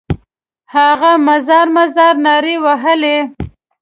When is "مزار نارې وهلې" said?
1.75-3.17